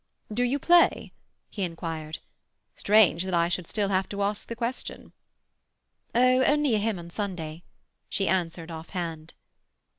[0.33, 1.13] "Do you play?"
[1.51, 2.17] he inquired.
[2.75, 5.13] "Strange that I should still have to ask the question."
[6.15, 7.61] "Oh, only a hymn on Sunday,"
[8.09, 9.35] she answered off hand.